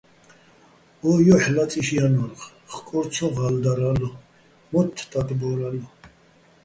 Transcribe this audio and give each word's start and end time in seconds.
ო 1.07 1.11
ჲოჰ̦ 1.25 1.45
ლაწი́შ 1.55 1.87
ჲანო́რ, 1.97 2.31
ხკორ 2.73 3.05
ცო 3.13 3.27
ღა́ლდარალო̆, 3.35 4.19
მოთთ 4.71 4.97
ტატბო́რალო̆. 5.11 5.91